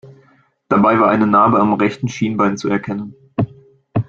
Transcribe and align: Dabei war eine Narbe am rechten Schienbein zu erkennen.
Dabei 0.67 0.99
war 0.99 1.09
eine 1.11 1.27
Narbe 1.27 1.59
am 1.59 1.73
rechten 1.75 2.07
Schienbein 2.07 2.57
zu 2.57 2.67
erkennen. 2.69 3.13